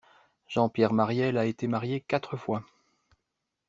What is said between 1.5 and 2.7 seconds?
marié quatre fois.